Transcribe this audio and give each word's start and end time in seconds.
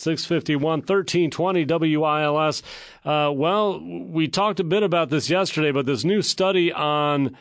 651 0.00 0.80
1320 0.80 1.96
WILS. 1.96 2.62
Uh, 3.04 3.30
well, 3.34 3.80
we 3.80 4.28
talked 4.28 4.60
a 4.60 4.64
bit 4.64 4.82
about 4.82 5.10
this 5.10 5.30
yesterday, 5.30 5.72
but 5.72 5.86
this 5.86 6.04
new 6.04 6.22
study 6.22 6.72
on 6.72 7.36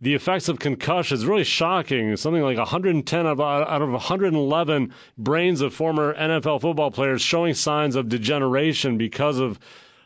the 0.00 0.14
effects 0.14 0.48
of 0.48 0.58
concussion 0.58 1.16
is 1.16 1.26
really 1.26 1.44
shocking. 1.44 2.16
Something 2.16 2.42
like 2.42 2.58
110 2.58 3.26
out 3.26 3.38
of 3.40 3.90
111 3.90 4.94
brains 5.16 5.60
of 5.60 5.74
former 5.74 6.14
NFL 6.14 6.60
football 6.60 6.90
players 6.90 7.22
showing 7.22 7.54
signs 7.54 7.96
of 7.96 8.08
degeneration 8.08 8.98
because 8.98 9.38
of 9.38 9.58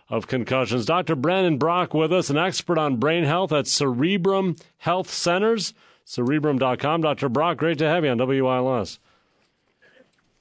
of 0.09 0.27
concussions. 0.27 0.85
Dr. 0.85 1.14
Brandon 1.14 1.57
Brock 1.57 1.95
with 1.95 2.12
us, 2.12 2.30
an 2.30 2.37
expert 2.37 2.79
on 2.79 2.96
brain 2.96 3.23
health 3.23 3.53
at 3.53 3.69
Cerebrum 3.69 4.57
Health 4.79 5.09
Centers, 5.09 5.73
cerebrum.com. 6.05 7.03
Dr. 7.03 7.29
Brock, 7.29 7.59
great 7.59 7.79
to 7.79 7.87
have 7.87 8.05
you 8.05 8.11
on 8.11 8.19
WILS. 8.19 8.98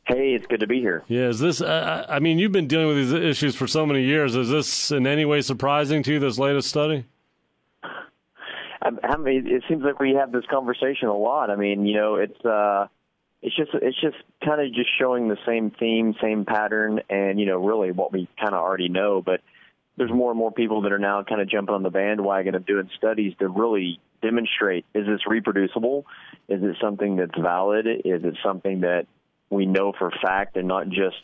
Hey, 0.10 0.34
it's 0.34 0.48
good 0.48 0.62
to 0.62 0.68
be 0.68 0.80
here. 0.80 1.04
Yeah, 1.08 1.28
is 1.28 1.40
this, 1.40 1.62
uh, 1.62 2.04
I 2.10 2.18
mean, 2.18 2.40
you've 2.40 2.52
been 2.52 2.68
dealing 2.68 2.88
with 2.88 2.98
these 2.98 3.14
issues 3.14 3.56
for 3.56 3.68
so 3.68 3.86
many 3.86 4.04
years. 4.04 4.36
Is 4.36 4.50
this 4.50 4.90
in 4.90 5.06
any 5.06 5.24
way 5.24 5.42
surprising 5.42 6.02
to 6.02 6.14
you, 6.14 6.20
this 6.20 6.40
latest 6.40 6.68
study? 6.68 7.06
I 8.82 9.18
mean, 9.18 9.46
it 9.46 9.64
seems 9.70 9.84
like 9.84 10.00
we 10.00 10.16
have 10.16 10.32
this 10.32 10.46
conversation 10.50 11.10
a 11.10 11.16
lot. 11.16 11.52
I 11.52 11.56
mean, 11.56 11.86
you 11.86 11.96
know, 11.96 12.16
it's, 12.16 12.44
uh, 12.44 12.88
it's 13.42 13.56
just 13.56 13.70
it's 13.74 14.00
just 14.02 14.18
kind 14.44 14.60
of 14.60 14.74
just 14.74 14.90
showing 15.00 15.28
the 15.28 15.38
same 15.46 15.72
theme, 15.72 16.16
same 16.22 16.44
pattern, 16.44 17.02
and 17.10 17.40
you 17.40 17.46
know 17.46 17.58
really 17.58 17.92
what 17.92 18.12
we 18.12 18.28
kind 18.38 18.54
of 18.54 18.62
already 18.62 18.90
know. 18.90 19.22
But 19.26 19.42
there's 19.96 20.12
more 20.12 20.32
and 20.32 20.38
more 20.38 20.52
people 20.52 20.82
that 20.82 20.92
are 20.92 21.00
now 21.00 21.24
kind 21.24 21.40
of 21.40 21.50
jumping 21.50 21.74
on 21.74 21.84
the 21.84 21.90
bandwagon 21.90 22.56
of 22.56 22.66
doing 22.66 22.90
studies 22.98 23.34
to 23.40 23.48
really 23.48 24.00
demonstrate 24.22 24.86
is 24.94 25.06
this 25.06 25.22
reproducible? 25.26 26.06
Is 26.50 26.62
it 26.64 26.76
something 26.82 27.16
that's 27.16 27.38
valid? 27.40 27.88
Is 27.88 28.24
it 28.26 28.38
something 28.44 28.82
that 28.82 29.08
we 29.50 29.66
know 29.66 29.94
for 29.98 30.12
fact 30.22 30.58
and 30.58 30.68
not 30.68 30.90
just 30.90 31.18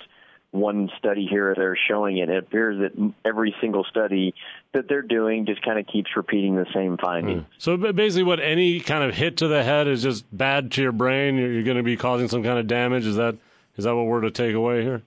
one 0.55 0.89
study 0.97 1.27
here 1.29 1.51
or 1.51 1.55
there 1.55 1.77
showing 1.87 2.17
it. 2.17 2.29
It 2.29 2.37
appears 2.37 2.79
that 2.79 3.13
every 3.25 3.53
single 3.59 3.83
study 3.83 4.33
that 4.73 4.87
they're 4.87 5.01
doing 5.01 5.45
just 5.45 5.61
kind 5.63 5.77
of 5.77 5.85
keeps 5.85 6.09
repeating 6.15 6.55
the 6.55 6.65
same 6.73 6.97
finding. 6.97 7.41
Mm. 7.41 7.45
So 7.57 7.77
basically, 7.77 8.23
what 8.23 8.39
any 8.39 8.79
kind 8.79 9.03
of 9.03 9.13
hit 9.13 9.37
to 9.37 9.47
the 9.47 9.63
head 9.63 9.87
is 9.87 10.01
just 10.01 10.25
bad 10.35 10.71
to 10.73 10.81
your 10.81 10.91
brain. 10.91 11.35
You're, 11.35 11.51
you're 11.51 11.63
going 11.63 11.77
to 11.77 11.83
be 11.83 11.97
causing 11.97 12.27
some 12.27 12.43
kind 12.43 12.57
of 12.57 12.67
damage. 12.67 13.05
Is 13.05 13.17
that 13.17 13.35
is 13.77 13.83
that 13.83 13.95
what 13.95 14.05
we're 14.05 14.21
to 14.21 14.31
take 14.31 14.55
away 14.55 14.81
here? 14.81 15.03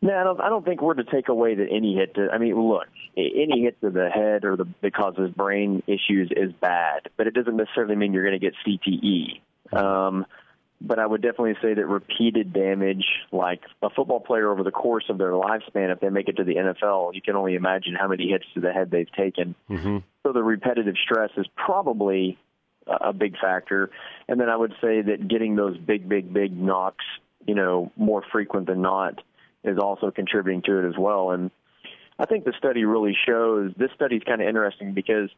No, 0.00 0.16
I 0.16 0.24
don't, 0.24 0.40
I 0.40 0.48
don't 0.48 0.64
think 0.64 0.82
we're 0.82 0.94
to 0.94 1.04
take 1.04 1.28
away 1.28 1.54
that 1.54 1.68
any 1.70 1.94
hit 1.94 2.14
to. 2.14 2.28
I 2.32 2.38
mean, 2.38 2.60
look, 2.60 2.88
any 3.16 3.62
hit 3.62 3.80
to 3.82 3.90
the 3.90 4.08
head 4.10 4.44
or 4.44 4.56
the 4.56 4.66
that 4.80 4.94
causes 4.94 5.30
brain 5.30 5.82
issues 5.86 6.32
is 6.34 6.52
bad, 6.52 7.08
but 7.16 7.26
it 7.26 7.34
doesn't 7.34 7.56
necessarily 7.56 7.94
mean 7.94 8.12
you're 8.12 8.28
going 8.28 8.38
to 8.38 8.44
get 8.44 8.54
CTE. 8.66 9.40
Um, 9.72 10.26
but 10.84 10.98
I 10.98 11.06
would 11.06 11.22
definitely 11.22 11.54
say 11.62 11.74
that 11.74 11.86
repeated 11.86 12.52
damage, 12.52 13.04
like 13.30 13.60
a 13.82 13.90
football 13.90 14.20
player 14.20 14.50
over 14.50 14.62
the 14.62 14.70
course 14.70 15.04
of 15.08 15.18
their 15.18 15.30
lifespan, 15.30 15.92
if 15.92 16.00
they 16.00 16.08
make 16.08 16.28
it 16.28 16.36
to 16.36 16.44
the 16.44 16.56
NFL, 16.56 17.14
you 17.14 17.22
can 17.22 17.36
only 17.36 17.54
imagine 17.54 17.94
how 17.98 18.08
many 18.08 18.28
hits 18.28 18.44
to 18.54 18.60
the 18.60 18.72
head 18.72 18.90
they've 18.90 19.10
taken. 19.12 19.54
Mm-hmm. 19.70 19.98
So 20.24 20.32
the 20.32 20.42
repetitive 20.42 20.96
stress 21.02 21.30
is 21.36 21.46
probably 21.56 22.38
a 22.86 23.12
big 23.12 23.36
factor. 23.38 23.90
And 24.28 24.40
then 24.40 24.48
I 24.48 24.56
would 24.56 24.72
say 24.80 25.02
that 25.02 25.28
getting 25.28 25.54
those 25.54 25.78
big, 25.78 26.08
big, 26.08 26.32
big 26.32 26.56
knocks, 26.56 27.04
you 27.46 27.54
know, 27.54 27.92
more 27.96 28.24
frequent 28.32 28.66
than 28.66 28.82
not 28.82 29.20
is 29.62 29.78
also 29.78 30.10
contributing 30.10 30.62
to 30.62 30.84
it 30.84 30.88
as 30.88 30.98
well. 30.98 31.30
And 31.30 31.50
I 32.18 32.26
think 32.26 32.44
the 32.44 32.54
study 32.58 32.84
really 32.84 33.16
shows 33.26 33.72
this 33.76 33.90
study 33.94 34.16
is 34.16 34.22
kind 34.24 34.42
of 34.42 34.48
interesting 34.48 34.94
because 34.94 35.30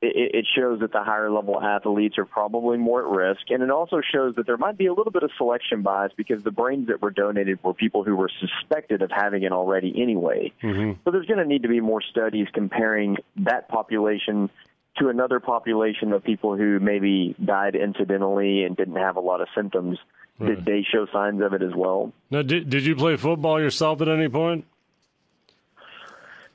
it, 0.00 0.34
it 0.34 0.46
shows 0.56 0.80
that 0.80 0.92
the 0.92 1.02
higher 1.02 1.30
level 1.30 1.60
athletes 1.60 2.18
are 2.18 2.24
probably 2.24 2.78
more 2.78 3.00
at 3.00 3.08
risk. 3.08 3.50
And 3.50 3.62
it 3.62 3.70
also 3.70 4.00
shows 4.00 4.36
that 4.36 4.46
there 4.46 4.56
might 4.56 4.78
be 4.78 4.86
a 4.86 4.92
little 4.92 5.12
bit 5.12 5.22
of 5.22 5.30
selection 5.36 5.82
bias 5.82 6.12
because 6.16 6.42
the 6.42 6.50
brains 6.50 6.88
that 6.88 7.02
were 7.02 7.10
donated 7.10 7.58
were 7.62 7.74
people 7.74 8.04
who 8.04 8.16
were 8.16 8.30
suspected 8.40 9.02
of 9.02 9.10
having 9.10 9.42
it 9.42 9.52
already 9.52 10.00
anyway. 10.00 10.52
Mm-hmm. 10.62 11.00
So 11.04 11.10
there's 11.10 11.26
going 11.26 11.40
to 11.40 11.46
need 11.46 11.62
to 11.62 11.68
be 11.68 11.80
more 11.80 12.02
studies 12.02 12.46
comparing 12.52 13.16
that 13.36 13.68
population 13.68 14.50
to 14.98 15.08
another 15.08 15.40
population 15.40 16.12
of 16.12 16.24
people 16.24 16.56
who 16.56 16.80
maybe 16.80 17.34
died 17.44 17.74
incidentally 17.74 18.64
and 18.64 18.76
didn't 18.76 18.96
have 18.96 19.16
a 19.16 19.20
lot 19.20 19.40
of 19.40 19.48
symptoms. 19.54 19.98
Right. 20.38 20.54
Did 20.54 20.64
they 20.64 20.86
show 20.92 21.06
signs 21.12 21.42
of 21.42 21.52
it 21.52 21.62
as 21.62 21.74
well? 21.74 22.12
Now, 22.30 22.42
did, 22.42 22.70
did 22.70 22.86
you 22.86 22.94
play 22.94 23.16
football 23.16 23.60
yourself 23.60 24.00
at 24.00 24.08
any 24.08 24.28
point? 24.28 24.64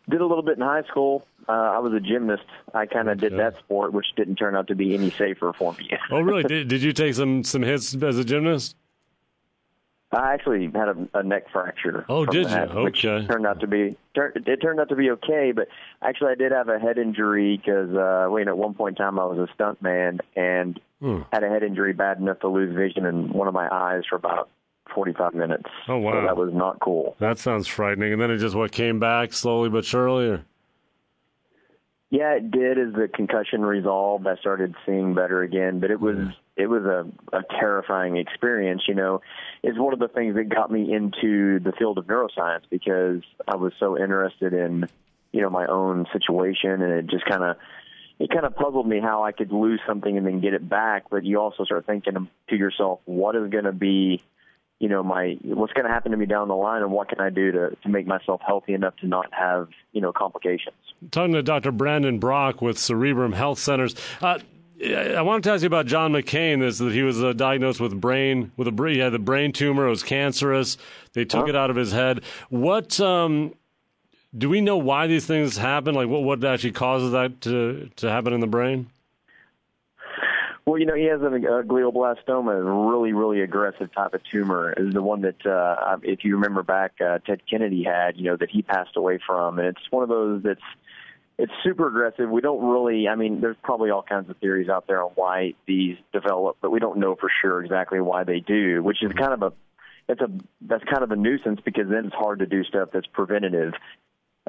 Did 0.10 0.22
a 0.22 0.26
little 0.26 0.44
bit 0.44 0.58
in 0.58 0.64
high 0.64 0.84
school. 0.84 1.26
Uh, 1.48 1.52
I 1.52 1.80
was 1.80 1.94
a 1.94 2.00
gymnast. 2.00 2.44
I 2.74 2.86
kind 2.86 3.08
of 3.08 3.18
okay. 3.18 3.30
did 3.30 3.40
that 3.40 3.58
sport, 3.60 3.94
which 3.94 4.08
didn't 4.16 4.36
turn 4.36 4.56
out 4.56 4.68
to 4.68 4.76
be 4.76 4.94
any 4.94 5.12
safer 5.12 5.54
for 5.54 5.74
me. 5.74 5.90
oh, 6.12 6.20
really? 6.20 6.44
Did, 6.44 6.68
did 6.68 6.84
you 6.84 6.94
take 6.94 7.16
some 7.16 7.44
some 7.44 7.62
hits 7.62 7.96
as 7.96 8.18
a 8.18 8.26
gymnast? 8.26 8.76
I 10.14 10.34
actually 10.34 10.66
had 10.66 10.90
a, 10.90 11.08
a 11.16 11.24
neck 11.24 11.46
fracture. 11.52 12.06
Oh, 12.08 12.26
did 12.26 12.48
that, 12.48 12.72
you? 12.72 12.80
Okay. 12.80 13.26
turned 13.26 13.48
out 13.48 13.62
to 13.62 13.68
be 13.68 13.98
it 14.16 14.62
turned 14.62 14.80
out 14.80 14.90
to 14.90 14.96
be 14.96 15.10
okay, 15.12 15.52
but 15.56 15.68
actually 16.02 16.32
I 16.32 16.36
did 16.36 16.52
have 16.52 16.70
a 16.70 16.78
head 16.78 16.98
injury 16.98 17.58
because 17.58 17.90
uh, 17.96 18.28
wait, 18.30 18.48
at 18.48 18.58
one 18.58 18.76
point 18.76 19.00
in 19.00 19.04
time 19.04 19.20
I 19.20 19.26
was 19.26 19.40
a 19.40 19.52
stunt 19.54 19.82
man 19.82 20.20
and 20.36 20.80
hmm. 21.02 21.22
had 21.32 21.44
a 21.44 21.50
head 21.50 21.64
injury 21.64 21.94
bad 21.94 22.20
enough 22.20 22.40
to 22.42 22.48
lose 22.48 22.76
vision 22.76 23.06
in 23.06 23.34
one 23.34 23.48
of 23.48 23.54
my 23.54 23.68
eyes 23.72 24.04
for 24.08 24.16
about 24.16 24.50
45 24.94 25.34
minutes. 25.34 25.70
Oh 25.88 25.98
wow, 25.98 26.14
so 26.14 26.28
that 26.28 26.38
was 26.38 26.54
not 26.54 26.80
cool. 26.80 27.16
That 27.20 27.40
sounds 27.40 27.68
frightening. 27.68 28.14
And 28.14 28.22
then 28.22 28.32
it 28.32 28.38
just 28.38 28.56
what 28.56 28.72
came 28.72 29.00
back 29.00 29.34
slowly 29.34 29.70
but 29.70 29.86
surely. 29.86 30.42
Yeah, 32.10 32.36
it 32.36 32.52
did. 32.52 32.78
As 32.78 32.94
the 32.94 33.10
concussion 33.12 33.62
resolved, 33.62 34.28
I 34.28 34.36
started 34.36 34.76
seeing 34.86 35.16
better 35.16 35.42
again. 35.42 35.80
But 35.80 35.90
it 35.90 36.00
was 36.00 36.28
it 36.56 36.68
was 36.68 36.84
a, 36.84 37.08
a 37.36 37.42
terrifying 37.60 38.18
experience. 38.18 38.84
You 38.88 38.94
know, 38.94 39.22
it's 39.64 39.80
one 39.80 39.94
of 39.94 40.00
the 40.00 40.08
things 40.08 40.36
that 40.36 40.50
got 40.50 40.72
me 40.72 40.94
into 40.94 41.60
the 41.60 41.72
field 41.72 41.98
of 41.98 42.06
neuroscience 42.06 42.62
because 42.70 43.24
I 43.48 43.56
was 43.56 43.74
so 43.80 43.98
interested 43.98 44.54
in 44.54 44.88
you 45.32 45.42
know 45.42 45.50
my 45.50 45.66
own 45.66 46.06
situation, 46.14 46.84
and 46.84 46.94
it 46.94 47.08
just 47.08 47.26
kind 47.26 47.44
of 47.44 47.58
it 48.20 48.30
kind 48.30 48.46
of 48.46 48.56
puzzled 48.56 48.88
me 48.88 49.00
how 49.00 49.24
I 49.24 49.32
could 49.32 49.52
lose 49.52 49.82
something 49.88 50.16
and 50.16 50.26
then 50.26 50.40
get 50.40 50.54
it 50.54 50.70
back. 50.70 51.06
But 51.10 51.26
you 51.26 51.42
also 51.42 51.66
start 51.66 51.88
thinking 51.88 52.30
to 52.50 52.56
yourself, 52.56 53.00
what 53.06 53.36
is 53.36 53.50
going 53.50 53.66
to 53.66 53.72
be 53.72 54.22
you 54.84 54.90
know 54.90 55.02
my 55.02 55.38
what's 55.44 55.72
going 55.72 55.86
to 55.86 55.90
happen 55.92 56.12
to 56.12 56.18
me 56.18 56.26
down 56.26 56.50
the 56.50 56.56
line 56.56 56.82
and 56.82 56.92
what 56.92 57.08
can 57.08 57.22
I 57.22 57.30
do 57.30 57.54
to 57.54 57.70
to 57.84 57.90
make 57.90 58.06
myself 58.06 58.42
healthy 58.46 58.74
enough 58.74 58.98
to 58.98 59.08
not 59.08 59.34
have 59.34 59.70
you 59.94 60.02
know 60.02 60.12
complications. 60.12 60.76
Talking 61.10 61.32
to 61.36 61.42
Dr. 61.42 61.72
Brandon 61.72 62.20
Brock 62.20 62.62
with 62.62 62.78
Cerebrum 62.78 63.32
Health 63.32 63.60
Centers. 63.60 63.96
Uh, 64.22 64.40
I 64.86 65.22
wanted 65.22 65.44
to 65.44 65.52
ask 65.52 65.62
you 65.62 65.68
about 65.68 65.86
John 65.86 66.12
McCain. 66.12 66.62
Is 66.62 66.80
that 66.80 66.92
he 66.92 67.02
was 67.02 67.24
uh, 67.24 67.32
diagnosed 67.32 67.80
with 67.80 68.02
brain 68.02 68.52
with 68.58 68.68
a 68.68 68.90
he 68.90 69.00
had 69.00 69.14
the 69.14 69.20
brain 69.20 69.54
tumor. 69.54 69.88
It 69.88 69.90
was 69.90 70.04
cancerous. 70.04 70.78
They 71.14 71.24
took 71.24 71.46
huh? 71.46 71.52
it 71.52 71.56
out 71.56 71.70
of 71.70 71.78
his 71.78 71.94
head. 71.94 72.22
What 72.50 73.00
um, 73.00 73.54
do 74.38 74.50
we 74.50 74.60
know 74.60 74.76
why 74.76 75.08
these 75.08 75.26
things 75.26 75.56
happen? 75.56 75.96
Like 75.96 76.10
what 76.10 76.24
what 76.24 76.44
actually 76.44 76.74
causes 76.74 77.14
that 77.14 77.40
to 77.42 77.90
to 77.96 78.10
happen 78.10 78.34
in 78.34 78.42
the 78.42 78.48
brain? 78.48 78.90
Well, 80.66 80.80
you 80.80 80.86
know, 80.86 80.96
he 80.96 81.06
has 81.06 81.22
a, 81.22 81.26
a 81.26 81.64
glioblastoma, 81.64 82.58
a 82.58 82.90
really, 82.90 83.12
really 83.12 83.42
aggressive 83.42 83.94
type 83.94 84.14
of 84.14 84.22
tumor. 84.32 84.74
Is 84.78 84.94
the 84.94 85.02
one 85.02 85.22
that, 85.22 85.46
uh, 85.46 85.98
if 86.04 86.24
you 86.24 86.36
remember 86.36 86.64
back, 86.64 86.94
uh, 87.02 87.20
Ted 87.20 87.42
Kennedy 87.50 87.84
had, 87.84 88.16
you 88.16 88.24
know, 88.24 88.38
that 88.38 88.50
he 88.50 88.62
passed 88.62 88.96
away 88.96 89.20
from, 89.26 89.60
and 89.60 89.68
it's 89.68 89.92
one 89.92 90.04
of 90.04 90.10
those 90.10 90.42
that's 90.44 90.62
it's 91.38 91.52
super 91.64 91.88
aggressive. 91.88 92.30
We 92.30 92.42
don't 92.42 92.64
really, 92.64 93.08
I 93.08 93.16
mean, 93.16 93.42
there's 93.42 93.58
probably 93.64 93.90
all 93.90 94.04
kinds 94.04 94.30
of 94.30 94.38
theories 94.38 94.70
out 94.70 94.88
there 94.88 95.04
on 95.04 95.12
why 95.16 95.56
these 95.68 95.98
develop, 96.14 96.58
but 96.62 96.72
we 96.72 96.80
don't 96.80 97.00
know 97.00 97.16
for 97.16 97.30
sure 97.42 97.64
exactly 97.64 98.00
why 98.00 98.24
they 98.24 98.40
do, 98.40 98.84
which 98.84 99.02
is 99.02 99.12
kind 99.14 99.34
of 99.34 99.42
a 99.42 99.54
that's 100.08 100.22
a 100.22 100.30
that's 100.62 100.84
kind 100.84 101.04
of 101.04 101.12
a 101.12 101.16
nuisance 101.16 101.60
because 101.64 101.90
then 101.90 102.06
it's 102.06 102.16
hard 102.16 102.40
to 102.40 102.46
do 102.46 102.64
stuff 102.64 102.90
that's 102.94 103.08
preventative. 103.08 103.74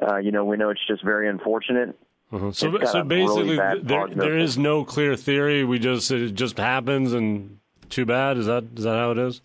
Uh, 0.01 0.17
you 0.17 0.31
know, 0.31 0.45
we 0.45 0.57
know 0.57 0.69
it's 0.69 0.85
just 0.87 1.03
very 1.03 1.27
unfortunate. 1.29 1.97
Uh-huh. 2.31 2.51
So, 2.51 2.77
so 2.85 3.03
basically, 3.03 3.57
really 3.57 3.81
there, 3.83 4.07
there 4.07 4.37
is 4.37 4.57
no 4.57 4.83
clear 4.83 5.15
theory. 5.15 5.63
We 5.63 5.79
just 5.79 6.09
it 6.11 6.33
just 6.33 6.57
happens, 6.57 7.13
and 7.13 7.59
too 7.89 8.05
bad. 8.05 8.37
Is 8.37 8.47
that 8.47 8.65
is 8.75 8.83
that 8.83 8.95
how 8.95 9.11
it 9.11 9.19
is? 9.19 9.41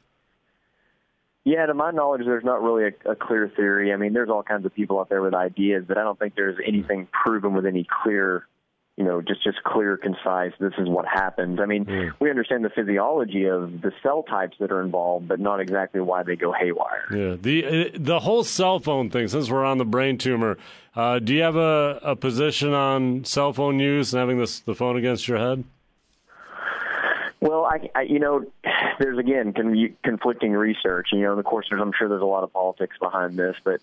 Yeah, 1.45 1.67
to 1.67 1.75
my 1.75 1.91
knowledge, 1.91 2.23
there's 2.25 2.45
not 2.45 2.62
really 2.62 2.85
a, 2.85 3.11
a 3.11 3.17
clear 3.17 3.50
theory. 3.55 3.93
I 3.93 3.97
mean, 3.97 4.12
there's 4.12 4.29
all 4.29 4.43
kinds 4.43 4.67
of 4.67 4.75
people 4.75 5.00
out 5.00 5.09
there 5.09 5.23
with 5.23 5.35
ideas, 5.35 5.85
but 5.88 5.97
I 5.97 6.03
don't 6.03 6.19
think 6.19 6.35
there's 6.35 6.59
anything 6.67 7.09
proven 7.12 7.55
with 7.55 7.65
any 7.65 7.87
clear 8.03 8.47
you 9.00 9.06
know, 9.06 9.23
just 9.23 9.43
just 9.43 9.62
clear, 9.62 9.97
concise. 9.97 10.52
This 10.61 10.75
is 10.76 10.87
what 10.87 11.06
happens. 11.06 11.58
I 11.58 11.64
mean, 11.64 11.87
mm. 11.87 12.12
we 12.20 12.29
understand 12.29 12.67
the 12.67 12.69
physiology 12.69 13.47
of 13.47 13.81
the 13.81 13.93
cell 14.02 14.23
types 14.23 14.58
that 14.61 14.70
are 14.70 14.82
involved, 14.82 15.26
but 15.26 15.41
not 15.41 15.58
exactly 15.58 16.02
why 16.02 16.23
they 16.23 16.37
go 16.37 16.52
haywire. 16.52 17.06
Yeah, 17.11 17.37
the 17.41 17.64
uh, 17.64 17.91
the 17.94 18.20
whole 18.20 18.44
cell 18.44 18.79
phone 18.79 19.08
thing. 19.08 19.26
Since 19.29 19.50
we're 19.50 19.64
on 19.64 19.79
the 19.79 19.87
brain 19.87 20.19
tumor, 20.19 20.58
uh, 20.94 21.19
do 21.19 21.32
you 21.32 21.41
have 21.41 21.56
a, 21.56 21.99
a 22.02 22.14
position 22.14 22.75
on 22.75 23.25
cell 23.25 23.55
phone 23.55 23.81
use 23.81 24.12
and 24.12 24.20
having 24.20 24.38
this 24.38 24.61
the 24.61 24.75
phone 24.75 24.99
against 24.99 25.26
your 25.26 25.38
head? 25.38 25.64
Well, 27.41 27.64
I, 27.64 27.88
I 27.94 28.02
you 28.02 28.19
know, 28.19 28.44
there's 28.99 29.17
again 29.17 29.55
con- 29.55 29.97
conflicting 30.05 30.52
research. 30.52 31.08
You 31.12 31.20
know, 31.20 31.38
of 31.38 31.44
course, 31.47 31.69
there's, 31.70 31.81
I'm 31.81 31.93
sure 31.99 32.06
there's 32.06 32.20
a 32.20 32.26
lot 32.26 32.44
of 32.44 32.52
politics 32.52 32.99
behind 33.00 33.38
this, 33.38 33.56
but 33.64 33.81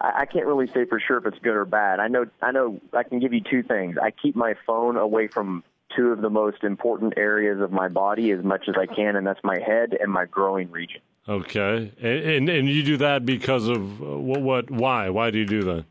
I, 0.00 0.22
I 0.22 0.26
can't 0.26 0.46
really 0.46 0.66
say 0.68 0.84
for 0.84 1.00
sure 1.00 1.18
if 1.18 1.26
it's 1.26 1.38
good 1.38 1.54
or 1.54 1.64
bad. 1.64 2.00
I 2.00 2.08
know 2.08 2.26
I 2.42 2.52
know 2.52 2.80
I 2.92 3.02
can 3.02 3.18
give 3.18 3.32
you 3.32 3.40
two 3.40 3.62
things. 3.62 3.96
I 4.00 4.10
keep 4.10 4.36
my 4.36 4.54
phone 4.66 4.96
away 4.96 5.28
from 5.28 5.64
two 5.94 6.08
of 6.08 6.20
the 6.20 6.30
most 6.30 6.64
important 6.64 7.14
areas 7.16 7.60
of 7.60 7.72
my 7.72 7.88
body 7.88 8.30
as 8.30 8.42
much 8.44 8.68
as 8.68 8.74
I 8.78 8.86
can, 8.86 9.16
and 9.16 9.26
that's 9.26 9.42
my 9.42 9.58
head 9.58 9.96
and 9.98 10.12
my 10.12 10.26
growing 10.26 10.70
region. 10.70 11.00
Okay, 11.28 11.92
and 12.00 12.24
and 12.24 12.48
and 12.48 12.68
you 12.68 12.82
do 12.82 12.96
that 12.98 13.26
because 13.26 13.68
of 13.68 14.02
uh, 14.02 14.18
what? 14.18 14.40
What? 14.40 14.70
Why? 14.70 15.10
Why 15.10 15.30
do 15.30 15.38
you 15.38 15.46
do 15.46 15.62
that? 15.62 15.84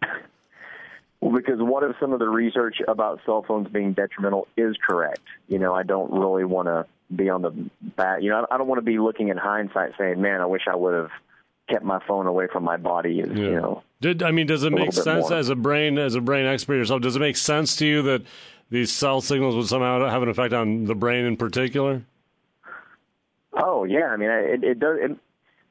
Well, 1.19 1.33
because 1.35 1.59
what 1.59 1.83
if 1.83 1.95
some 1.99 2.13
of 2.13 2.19
the 2.19 2.29
research 2.29 2.77
about 2.87 3.19
cell 3.25 3.43
phones 3.47 3.67
being 3.69 3.93
detrimental 3.93 4.47
is 4.55 4.75
correct? 4.85 5.21
You 5.47 5.59
know, 5.59 5.73
I 5.73 5.83
don't 5.83 6.11
really 6.11 6.45
want 6.45 6.67
to 6.67 6.85
be 7.13 7.29
on 7.29 7.41
the 7.41 7.51
bat. 7.81 8.21
You 8.21 8.29
know, 8.29 8.45
I 8.49 8.57
don't 8.57 8.67
want 8.67 8.77
to 8.79 8.85
be 8.85 8.99
looking 8.99 9.29
in 9.29 9.37
hindsight 9.37 9.93
saying, 9.97 10.21
"Man, 10.21 10.39
I 10.39 10.45
wish 10.45 10.63
I 10.71 10.75
would 10.75 10.93
have 10.93 11.11
kept 11.67 11.83
my 11.83 11.99
phone 12.07 12.27
away 12.27 12.47
from 12.51 12.63
my 12.63 12.77
body." 12.77 13.19
Is, 13.19 13.29
yeah. 13.29 13.43
You 13.43 13.51
know, 13.51 13.83
Did, 14.01 14.23
I 14.23 14.31
mean, 14.31 14.47
does 14.47 14.63
it 14.63 14.71
make 14.71 14.93
sense 14.93 15.31
as 15.31 15.49
a 15.49 15.55
brain 15.55 15.97
as 15.97 16.15
a 16.15 16.21
brain 16.21 16.45
expert 16.45 16.75
yourself? 16.75 17.01
Does 17.01 17.15
it 17.15 17.19
make 17.19 17.37
sense 17.37 17.75
to 17.77 17.85
you 17.85 18.01
that 18.03 18.23
these 18.69 18.91
cell 18.91 19.21
signals 19.21 19.55
would 19.55 19.67
somehow 19.67 20.07
have 20.09 20.23
an 20.23 20.29
effect 20.29 20.53
on 20.53 20.85
the 20.85 20.95
brain 20.95 21.25
in 21.25 21.37
particular? 21.37 22.03
Oh 23.53 23.83
yeah, 23.83 24.07
I 24.07 24.17
mean 24.17 24.29
it, 24.29 24.63
it 24.63 24.79
does. 24.79 24.97
It, 25.01 25.17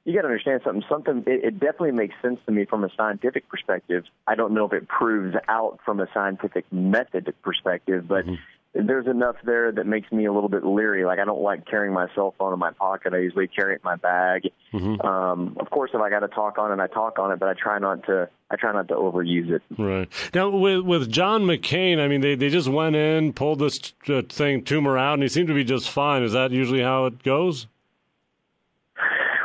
you 0.05 0.15
got 0.15 0.23
to 0.23 0.29
understand 0.29 0.61
something. 0.65 0.85
Something 0.89 1.25
it, 1.27 1.45
it 1.45 1.61
definitely 1.61 1.93
makes 1.93 2.15
sense 2.21 2.39
to 2.47 2.53
me 2.53 2.65
from 2.67 2.85
a 2.85 2.91
scientific 2.97 3.49
perspective. 3.49 4.05
I 4.27 4.35
don't 4.35 4.53
know 4.53 4.67
if 4.67 4.73
it 4.73 4.87
proves 4.89 5.35
out 5.49 5.81
from 5.85 6.01
a 6.01 6.07
scientific 6.13 6.71
method 6.73 7.33
perspective, 7.43 8.07
but 8.07 8.27
mm-hmm. 8.27 8.35
There's 8.75 9.07
enough 9.07 9.37
there 9.45 9.71
that 9.71 9.87
makes 9.87 10.11
me 10.11 10.25
a 10.25 10.33
little 10.33 10.49
bit 10.49 10.65
leery. 10.65 11.05
Like 11.05 11.21
I 11.21 11.25
don't 11.25 11.41
like 11.41 11.65
carrying 11.67 11.95
my 11.95 12.09
cell 12.15 12.35
phone 12.37 12.53
in 12.53 12.59
my 12.59 12.73
pocket. 12.73 13.15
I 13.15 13.19
usually 13.19 13.47
carry 13.47 13.75
it 13.75 13.77
in 13.77 13.85
my 13.85 13.97
bag. 13.97 14.51
Mm-hmm. 14.73 15.01
Um, 15.07 15.57
of 15.61 15.71
course, 15.71 15.93
if 15.95 16.01
I 16.01 16.11
got 16.11 16.21
to 16.21 16.29
talk 16.29 16.59
on 16.59 16.73
it, 16.73 16.83
I 16.83 16.89
talk 16.89 17.19
on 17.21 17.31
it, 17.31 17.39
but 17.39 17.49
I 17.49 17.55
try 17.55 17.79
not 17.79 18.05
to. 18.07 18.29
I 18.51 18.57
try 18.57 18.73
not 18.73 18.89
to 18.89 18.95
overuse 18.95 19.51
it. 19.51 19.63
Right 19.79 20.09
now, 20.35 20.51
with 20.51 20.83
with 20.83 21.11
John 21.11 21.45
McCain, 21.45 21.99
I 21.99 22.09
mean, 22.09 22.21
they 22.21 22.35
they 22.35 22.51
just 22.51 22.69
went 22.69 22.97
in, 22.97 23.33
pulled 23.33 23.61
this 23.61 23.93
uh, 24.09 24.23
thing 24.29 24.65
tumor 24.65 24.99
out, 24.99 25.15
and 25.15 25.23
he 25.23 25.29
seemed 25.29 25.49
to 25.49 25.55
be 25.55 25.65
just 25.65 25.89
fine. 25.89 26.23
Is 26.23 26.33
that 26.33 26.51
usually 26.51 26.83
how 26.83 27.07
it 27.07 27.23
goes? 27.23 27.69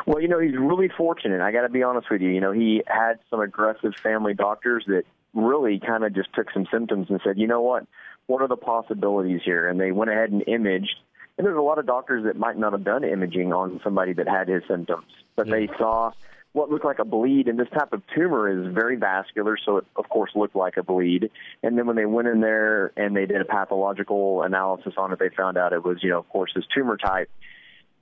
Well, 0.06 0.22
you 0.22 0.28
know, 0.28 0.40
he's 0.40 0.58
really 0.58 0.90
fortunate. 0.90 1.40
I 1.40 1.52
got 1.52 1.62
to 1.62 1.70
be 1.70 1.84
honest 1.84 2.10
with 2.10 2.22
you. 2.22 2.30
You 2.30 2.42
know, 2.42 2.52
he 2.52 2.82
had 2.88 3.20
some 3.30 3.42
aggressive 3.42 3.94
family 4.02 4.34
doctors 4.34 4.84
that 4.88 5.04
really 5.36 5.80
kind 5.80 6.04
of 6.04 6.16
just 6.16 6.34
took 6.34 6.52
some 6.52 6.66
symptoms 6.72 7.08
and 7.10 7.22
said, 7.24 7.38
you 7.38 7.46
know 7.46 7.62
what, 7.62 7.86
what 8.30 8.44
are 8.44 8.48
the 8.48 8.56
possibilities 8.56 9.42
here? 9.44 9.68
And 9.68 9.80
they 9.80 9.92
went 9.92 10.12
ahead 10.12 10.32
and 10.32 10.48
imaged. 10.48 10.96
And 11.38 11.48
there's 11.48 11.58
a 11.58 11.62
lot 11.62 11.80
of 11.80 11.88
doctors 11.88 12.26
that 12.26 12.38
might 12.38 12.58
not 12.58 12.74
have 12.74 12.84
done 12.84 13.04
imaging 13.04 13.52
on 13.54 13.82
somebody 13.84 14.14
that 14.14 14.28
had 14.28 14.48
his 14.48 14.62
symptoms, 14.70 15.08
but 15.36 15.48
yeah. 15.48 15.56
they 15.56 15.68
saw 15.80 16.12
what 16.52 16.70
looked 16.70 16.86
like 16.86 17.00
a 17.00 17.06
bleed. 17.06 17.48
And 17.48 17.58
this 17.58 17.70
type 17.70 17.92
of 17.92 18.04
tumor 18.14 18.48
is 18.50 18.74
very 18.74 18.98
vascular, 18.98 19.58
so 19.66 19.78
it, 19.78 19.86
of 19.96 20.08
course, 20.10 20.32
looked 20.36 20.56
like 20.56 20.78
a 20.78 20.84
bleed. 20.84 21.32
And 21.64 21.76
then 21.76 21.88
when 21.88 21.96
they 21.96 22.06
went 22.06 22.28
in 22.28 22.40
there 22.42 22.92
and 22.96 23.16
they 23.16 23.26
did 23.26 23.42
a 23.42 23.46
pathological 23.46 24.44
analysis 24.44 24.94
on 24.98 25.12
it, 25.12 25.18
they 25.18 25.30
found 25.30 25.58
out 25.58 25.74
it 25.74 25.84
was, 25.84 25.98
you 26.04 26.10
know, 26.10 26.20
of 26.20 26.30
course, 26.30 26.52
this 26.56 26.66
tumor 26.74 26.98
type 26.98 27.30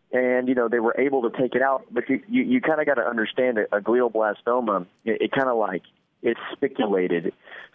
and 0.09 0.47
you 0.47 0.56
know 0.56 0.69
they 0.69 0.80
were 0.80 0.95
able 0.97 1.30
to 1.30 1.38
take 1.38 1.53
it 1.53 1.62
out. 1.62 1.85
But 1.91 2.09
you 2.09 2.21
you, 2.30 2.44
you 2.44 2.62
kind 2.62 2.80
of 2.80 2.85
got 2.85 2.94
to 2.94 3.06
understand 3.06 3.57
a, 3.57 3.75
a 3.75 3.81
glioblastoma. 3.81 4.85
It, 5.03 5.21
it 5.21 5.31
kind 5.33 5.50
of 5.50 5.57
like 5.57 5.83
it's 6.27 6.39
spiculated. 6.51 7.33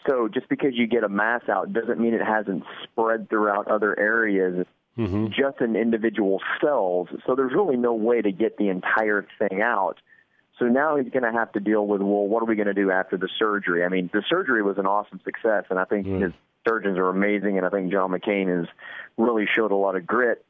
So 0.08 0.28
just 0.28 0.48
because 0.48 0.72
you 0.74 0.86
get 0.86 1.04
a 1.04 1.08
mass 1.08 1.42
out 1.48 1.72
doesn't 1.72 1.98
mean 1.98 2.12
it 2.14 2.22
hasn't 2.22 2.64
spread 2.84 3.28
throughout 3.30 3.68
other 3.68 3.98
areas. 3.98 4.66
Mm-hmm. 4.98 5.28
Just 5.28 5.62
in 5.62 5.74
individual 5.74 6.38
cells. 6.62 7.08
So 7.26 7.34
there's 7.34 7.54
really 7.54 7.78
no 7.78 7.94
way 7.94 8.20
to 8.20 8.30
get 8.30 8.58
the 8.58 8.68
entire 8.68 9.26
thing 9.38 9.62
out. 9.62 9.96
So 10.58 10.66
now 10.66 10.96
he's 10.96 11.10
going 11.10 11.22
to 11.22 11.32
have 11.32 11.50
to 11.52 11.60
deal 11.60 11.86
with, 11.86 12.02
well, 12.02 12.26
what 12.26 12.42
are 12.42 12.46
we 12.46 12.56
going 12.56 12.66
to 12.66 12.74
do 12.74 12.90
after 12.90 13.16
the 13.16 13.30
surgery? 13.38 13.84
I 13.84 13.88
mean, 13.88 14.10
the 14.12 14.22
surgery 14.28 14.62
was 14.62 14.76
an 14.76 14.84
awesome 14.84 15.18
success, 15.24 15.64
and 15.70 15.78
I 15.78 15.84
think 15.84 16.06
mm. 16.06 16.20
his 16.22 16.32
surgeons 16.68 16.98
are 16.98 17.08
amazing, 17.08 17.56
and 17.56 17.66
I 17.66 17.70
think 17.70 17.90
John 17.90 18.10
McCain 18.10 18.54
has 18.54 18.68
really 19.16 19.46
showed 19.56 19.72
a 19.72 19.76
lot 19.76 19.96
of 19.96 20.06
grit. 20.06 20.44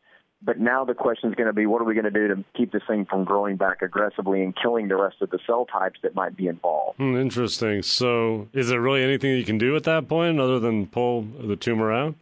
But 0.44 0.58
now 0.58 0.84
the 0.84 0.94
question 0.94 1.30
is 1.30 1.36
going 1.36 1.46
to 1.46 1.52
be, 1.52 1.66
what 1.66 1.80
are 1.80 1.84
we 1.84 1.94
going 1.94 2.04
to 2.04 2.10
do 2.10 2.28
to 2.28 2.44
keep 2.56 2.72
this 2.72 2.82
thing 2.88 3.06
from 3.06 3.24
growing 3.24 3.56
back 3.56 3.80
aggressively 3.80 4.42
and 4.42 4.54
killing 4.60 4.88
the 4.88 4.96
rest 4.96 5.16
of 5.20 5.30
the 5.30 5.38
cell 5.46 5.66
types 5.66 6.00
that 6.02 6.16
might 6.16 6.36
be 6.36 6.48
involved? 6.48 6.96
Hmm, 6.96 7.16
interesting. 7.16 7.82
So, 7.82 8.48
is 8.52 8.68
there 8.68 8.80
really 8.80 9.04
anything 9.04 9.36
you 9.36 9.44
can 9.44 9.58
do 9.58 9.76
at 9.76 9.84
that 9.84 10.08
point 10.08 10.40
other 10.40 10.58
than 10.58 10.86
pull 10.88 11.22
the 11.22 11.54
tumor 11.54 11.92
out? 11.92 12.16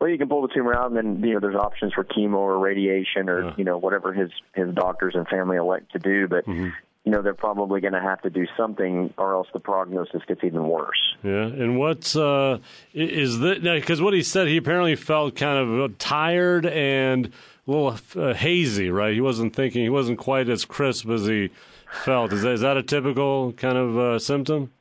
Well, 0.00 0.10
you 0.10 0.18
can 0.18 0.28
pull 0.28 0.42
the 0.42 0.52
tumor 0.52 0.74
out, 0.74 0.92
and 0.92 0.96
then 0.96 1.26
you 1.26 1.32
know 1.32 1.40
there's 1.40 1.56
options 1.56 1.94
for 1.94 2.04
chemo 2.04 2.34
or 2.34 2.58
radiation 2.58 3.30
or 3.30 3.44
yeah. 3.44 3.54
you 3.56 3.64
know 3.64 3.78
whatever 3.78 4.12
his 4.12 4.30
his 4.54 4.74
doctors 4.74 5.14
and 5.14 5.26
family 5.28 5.56
elect 5.56 5.92
to 5.92 5.98
do. 5.98 6.28
But 6.28 6.44
mm-hmm 6.44 6.68
you 7.04 7.12
know 7.12 7.20
they're 7.20 7.34
probably 7.34 7.80
going 7.80 7.92
to 7.92 8.00
have 8.00 8.22
to 8.22 8.30
do 8.30 8.46
something, 8.56 9.12
or 9.18 9.34
else 9.34 9.48
the 9.52 9.60
prognosis 9.60 10.22
gets 10.26 10.42
even 10.42 10.66
worse. 10.66 11.14
Yeah, 11.22 11.44
and 11.44 11.78
what's 11.78 12.16
uh, 12.16 12.58
is 12.94 13.40
that? 13.40 13.62
Because 13.62 14.00
what 14.00 14.14
he 14.14 14.22
said, 14.22 14.48
he 14.48 14.56
apparently 14.56 14.96
felt 14.96 15.36
kind 15.36 15.58
of 15.58 15.98
tired 15.98 16.64
and 16.64 17.26
a 17.26 17.70
little 17.70 17.98
uh, 18.16 18.32
hazy. 18.32 18.88
Right? 18.90 19.12
He 19.12 19.20
wasn't 19.20 19.54
thinking. 19.54 19.82
He 19.82 19.90
wasn't 19.90 20.18
quite 20.18 20.48
as 20.48 20.64
crisp 20.64 21.08
as 21.10 21.26
he 21.26 21.50
felt. 21.90 22.32
Is 22.32 22.42
that, 22.42 22.52
is 22.52 22.60
that 22.62 22.78
a 22.78 22.82
typical 22.82 23.52
kind 23.52 23.76
of 23.76 23.98
uh, 23.98 24.18
symptom? 24.18 24.72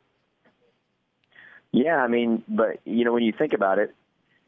Yeah, 1.73 1.97
I 1.97 2.07
mean, 2.07 2.43
but 2.47 2.79
you 2.85 3.03
know, 3.03 3.11
when 3.11 3.23
you 3.23 3.33
think 3.33 3.51
about 3.51 3.79
it, 3.79 3.93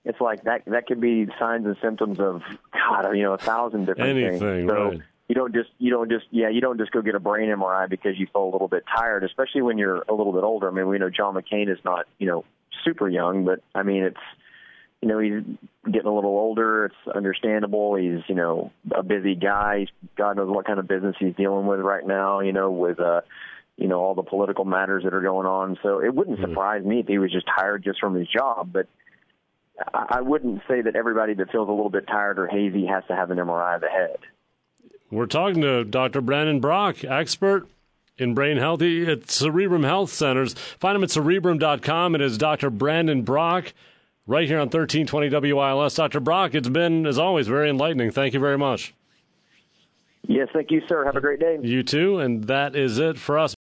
it's 0.06 0.22
like 0.22 0.44
that. 0.44 0.64
That 0.68 0.88
could 0.88 1.02
be 1.02 1.28
signs 1.38 1.66
and 1.66 1.76
symptoms 1.82 2.22
of 2.22 2.42
God, 2.72 3.12
you 3.18 3.24
know, 3.24 3.34
a 3.34 3.38
thousand 3.38 3.86
different 3.86 4.12
Anything, 4.12 4.40
things. 4.40 4.70
So, 4.70 4.90
right 4.92 5.02
you 5.28 5.36
don't 5.36 5.54
just 5.54 5.70
you 5.80 5.90
don't 5.90 6.10
just 6.10 6.26
yeah 6.30 6.50
you 6.50 6.62
don't 6.62 6.78
just 6.78 6.92
go 6.92 7.02
get 7.02 7.16
a 7.16 7.20
brain 7.20 7.50
MRI 7.50 7.90
because 7.90 8.14
you 8.18 8.28
feel 8.32 8.44
a 8.44 8.52
little 8.52 8.68
bit 8.68 8.84
tired, 8.96 9.24
especially 9.24 9.62
when 9.62 9.78
you're 9.78 10.04
a 10.08 10.14
little 10.14 10.34
bit 10.34 10.44
older. 10.44 10.70
I 10.70 10.72
mean, 10.72 10.88
we 10.88 11.00
know 11.00 11.10
John 11.10 11.34
McCain 11.34 11.70
is 11.70 11.80
not 11.84 12.06
you 12.20 12.28
know 12.28 12.46
super 12.84 13.10
young, 13.10 13.44
but 13.44 13.62
I 13.74 13.84
mean 13.84 14.04
it's 14.04 14.18
you 15.02 15.08
know 15.08 15.20
he's 15.20 15.44
getting 15.86 16.08
a 16.08 16.14
little 16.14 16.38
older. 16.38 16.86
It's 16.86 17.16
understandable. 17.16 17.96
He's 17.96 18.20
you 18.28 18.36
know 18.36 18.72
a 18.96 19.02
busy 19.02 19.34
guy. 19.34 19.80
He's, 19.80 19.90
God 20.16 20.38
knows 20.38 20.50
what 20.50 20.68
kind 20.68 20.80
of 20.80 20.88
business 20.88 21.16
he's 21.20 21.36
dealing 21.36 21.66
with 21.66 21.80
right 21.80 22.06
now. 22.06 22.42
You 22.42 22.54
know 22.54 22.70
with 22.70 23.00
uh 23.00 23.22
you 23.78 23.88
know 23.88 24.02
all 24.02 24.14
the 24.14 24.24
political 24.24 24.64
matters 24.64 25.04
that 25.06 25.14
are 25.16 25.22
going 25.22 25.48
on. 25.48 25.80
So 25.82 26.04
it 26.04 26.14
wouldn't 26.14 26.38
mm-hmm. 26.38 26.52
surprise 26.52 26.86
me 26.86 27.00
if 27.00 27.08
he 27.08 27.18
was 27.18 27.32
just 27.32 27.48
tired 27.58 27.84
just 27.84 28.00
from 28.00 28.16
his 28.16 28.28
job, 28.28 28.72
but. 28.72 28.88
I 29.94 30.22
wouldn't 30.22 30.62
say 30.70 30.84
that 30.84 30.96
everybody 30.96 31.34
that 31.34 31.52
feels 31.52 31.68
a 31.68 31.72
little 31.74 31.90
bit 31.90 32.08
tired 32.08 32.40
or 32.40 32.48
hazy 32.48 32.86
has 32.86 33.04
to 33.10 33.14
have 33.14 33.30
an 33.30 33.40
MRI 33.40 33.76
of 33.76 33.82
the 33.82 33.90
head. 33.90 34.16
We're 35.12 35.28
talking 35.28 35.62
to 35.62 35.84
Dr. 35.84 36.22
Brandon 36.22 36.60
Brock, 36.60 37.04
expert 37.04 37.68
in 38.18 38.34
brain 38.34 38.58
health 38.58 38.82
at 38.82 39.30
Cerebrum 39.30 39.84
Health 39.84 40.12
Centers. 40.12 40.54
Find 40.80 40.96
him 40.96 41.04
at 41.04 41.12
cerebrum.com. 41.12 42.16
It 42.16 42.22
is 42.22 42.38
Dr. 42.38 42.70
Brandon 42.70 43.22
Brock 43.22 43.74
right 44.26 44.48
here 44.48 44.58
on 44.58 44.68
1320 44.68 45.54
WILS. 45.54 45.96
Dr. 45.96 46.20
Brock, 46.20 46.56
it's 46.56 46.70
been, 46.70 47.06
as 47.06 47.20
always, 47.20 47.48
very 47.48 47.70
enlightening. 47.70 48.12
Thank 48.12 48.34
you 48.34 48.40
very 48.40 48.58
much. 48.58 48.94
Yes, 50.28 50.48
thank 50.54 50.72
you, 50.72 50.82
sir. 50.88 51.06
Have 51.06 51.16
a 51.16 51.22
great 51.22 51.40
day. 51.40 51.60
You 51.62 51.84
too. 51.84 52.20
And 52.20 52.46
that 52.46 52.76
is 52.76 52.98
it 52.98 53.18
for 53.20 53.38
us. 53.38 53.56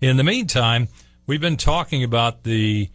In 0.00 0.16
the 0.16 0.24
meantime, 0.24 0.88
we've 1.26 1.40
been 1.40 1.58
talking 1.58 2.02
about 2.02 2.44
the 2.44 2.88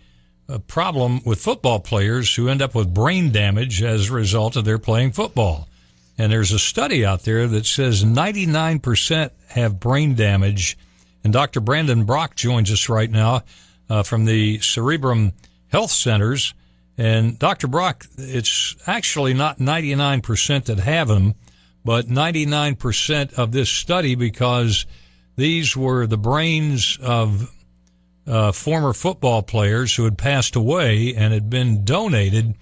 uh, 0.49 0.57
problem 0.59 1.21
with 1.23 1.39
football 1.39 1.79
players 1.79 2.33
who 2.35 2.49
end 2.49 2.63
up 2.63 2.73
with 2.73 2.91
brain 2.91 3.31
damage 3.31 3.83
as 3.83 4.09
a 4.09 4.13
result 4.13 4.55
of 4.55 4.65
their 4.65 4.79
playing 4.79 5.11
football. 5.11 5.67
And 6.17 6.31
there's 6.31 6.51
a 6.51 6.59
study 6.59 7.05
out 7.05 7.23
there 7.23 7.47
that 7.47 7.65
says 7.65 8.03
99% 8.03 9.31
have 9.49 9.79
brain 9.79 10.15
damage. 10.15 10.77
And 11.23 11.33
Dr. 11.33 11.59
Brandon 11.59 12.05
Brock 12.05 12.35
joins 12.35 12.71
us 12.71 12.87
right 12.87 13.09
now 13.09 13.43
uh, 13.89 14.03
from 14.03 14.25
the 14.25 14.59
Cerebrum 14.59 15.33
Health 15.67 15.91
Centers. 15.91 16.53
And 16.97 17.37
Dr. 17.37 17.67
Brock, 17.67 18.05
it's 18.17 18.75
actually 18.87 19.33
not 19.33 19.59
99% 19.59 20.65
that 20.65 20.79
have 20.79 21.09
them, 21.09 21.35
but 21.83 22.07
99% 22.07 23.33
of 23.33 23.51
this 23.51 23.69
study 23.69 24.15
because 24.15 24.85
these 25.35 25.75
were 25.75 26.07
the 26.07 26.17
brains 26.17 26.97
of 27.01 27.51
uh, 28.25 28.53
former 28.53 28.93
football 28.93 29.43
players 29.43 29.95
who 29.95 30.05
had 30.05 30.17
passed 30.17 30.55
away 30.55 31.13
and 31.13 31.33
had 31.33 31.49
been 31.49 31.83
donated 31.83 32.55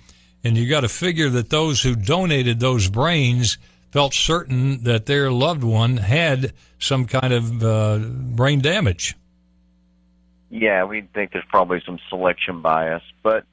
and 0.43 0.57
you 0.57 0.67
got 0.67 0.81
to 0.81 0.89
figure 0.89 1.29
that 1.29 1.49
those 1.49 1.81
who 1.81 1.95
donated 1.95 2.59
those 2.59 2.89
brains 2.89 3.57
felt 3.91 4.13
certain 4.13 4.83
that 4.83 5.05
their 5.05 5.31
loved 5.31 5.63
one 5.63 5.97
had 5.97 6.53
some 6.79 7.05
kind 7.05 7.31
of 7.31 7.63
uh, 7.63 7.97
brain 7.99 8.59
damage. 8.59 9.15
Yeah, 10.49 10.83
we 10.83 11.01
think 11.13 11.31
there's 11.31 11.45
probably 11.49 11.81
some 11.85 11.99
selection 12.09 12.61
bias, 12.61 13.03
but 13.21 13.45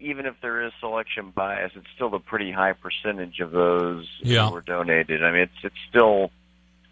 even 0.00 0.26
if 0.26 0.34
there 0.42 0.64
is 0.64 0.72
selection 0.80 1.30
bias, 1.30 1.72
it's 1.76 1.86
still 1.94 2.14
a 2.14 2.20
pretty 2.20 2.50
high 2.50 2.72
percentage 2.72 3.40
of 3.40 3.52
those 3.52 4.08
yeah. 4.20 4.48
who 4.48 4.54
were 4.54 4.60
donated. 4.60 5.22
I 5.22 5.30
mean, 5.30 5.42
it's 5.42 5.64
it's 5.64 5.76
still, 5.88 6.30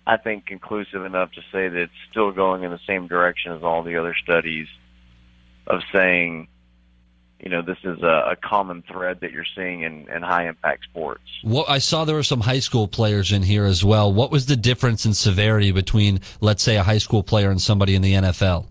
I 0.07 0.17
think, 0.17 0.47
conclusive 0.47 1.05
enough 1.05 1.33
to 1.33 1.41
say 1.53 1.69
that 1.69 1.81
it's 1.81 1.93
still 2.11 2.31
going 2.31 2.63
in 2.63 2.71
the 2.71 2.81
same 2.87 3.09
direction 3.09 3.53
as 3.53 3.63
all 3.63 3.83
the 3.83 3.97
other 3.97 4.15
studies 4.23 4.69
of 5.67 5.81
saying 5.93 6.49
you 7.41 7.49
know 7.51 7.63
this 7.63 7.79
is 7.85 8.03
a, 8.03 8.33
a 8.33 8.37
common 8.37 8.83
thread 8.83 9.21
that 9.21 9.33
you're 9.33 9.47
seeing 9.57 9.83
in, 9.83 10.09
in 10.09 10.23
high 10.23 10.49
impact 10.49 10.85
sports. 10.85 11.23
Well, 11.43 11.65
I 11.69 11.79
saw 11.79 12.05
there 12.05 12.17
were 12.17 12.23
some 12.23 12.41
high 12.41 12.59
school 12.59 12.87
players 12.87 13.33
in 13.33 13.43
here 13.43 13.65
as 13.65 13.85
well. 13.85 14.13
What 14.13 14.31
was 14.31 14.47
the 14.47 14.57
difference 14.57 15.07
in 15.07 15.15
severity 15.15 15.73
between, 15.73 16.21
let's 16.41 16.63
say, 16.63 16.77
a 16.77 16.83
high 16.83 16.99
school 16.99 17.23
player 17.23 17.51
and 17.51 17.61
somebody 17.61 17.95
in 17.95 18.03
the 18.03 18.15
NFL? 18.15 18.67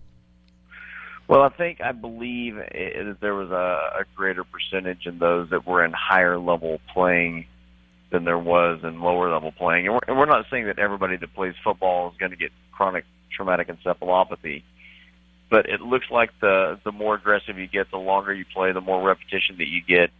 Well, 1.28 1.42
I 1.42 1.50
think 1.50 1.80
I 1.82 1.92
believe 1.92 2.58
it, 2.58 3.22
there 3.22 3.36
was 3.36 3.52
a, 3.52 4.02
a 4.02 4.04
greater 4.16 4.44
percentage 4.44 5.06
in 5.06 5.20
those 5.20 5.50
that 5.52 5.66
were 5.66 5.86
in 5.86 5.94
higher 5.94 6.40
level 6.40 6.80
playing 6.92 7.46
than 8.12 8.26
there 8.26 8.40
was 8.40 8.80
in 8.84 9.02
lower 9.02 9.32
level 9.32 9.52
playing. 9.52 9.86
And 9.86 9.94
we're, 9.94 10.02
and 10.08 10.18
we're 10.18 10.26
not 10.26 10.46
saying 10.50 10.66
that 10.66 10.80
everybody 10.80 11.18
that 11.18 11.34
plays 11.36 11.54
football 11.64 12.10
is 12.10 12.18
going 12.18 12.32
to 12.32 12.38
get 12.38 12.52
chronic 12.72 13.06
traumatic 13.32 13.68
encephalopathy, 13.68 14.64
but 15.50 15.68
it 15.68 15.82
looks 15.82 16.06
like 16.12 16.32
the 16.40 16.80
the 16.84 16.92
more 16.92 17.16
aggressive 17.16 17.58
you 17.58 17.68
get, 17.68 17.90
the 17.92 17.98
longer 17.98 18.34
you 18.34 18.46
play, 18.46 18.72
the 18.72 18.82
more 18.82 19.02
repetition 19.02 19.58
that 19.58 19.68
you 19.68 19.82
get, 19.82 20.12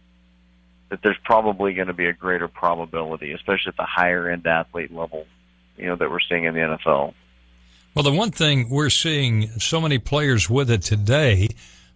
that 0.90 1.00
there's 1.02 1.18
probably 1.24 1.74
going 1.74 1.86
to 1.86 1.94
be 1.94 2.06
a 2.06 2.12
greater 2.12 2.48
probability, 2.48 3.32
especially 3.32 3.68
at 3.68 3.76
the 3.76 3.84
higher 3.84 4.28
end 4.28 4.46
athlete 4.46 4.92
level, 4.92 5.26
you 5.76 5.86
know, 5.86 5.96
that 5.96 6.10
we're 6.10 6.20
seeing 6.20 6.44
in 6.44 6.54
the 6.54 6.60
NFL. 6.60 7.14
Well, 7.94 8.02
the 8.02 8.12
one 8.12 8.30
thing 8.30 8.68
we're 8.68 8.90
seeing 8.90 9.48
so 9.58 9.80
many 9.80 9.98
players 9.98 10.48
with 10.48 10.70
it 10.70 10.82
today, 10.82 11.48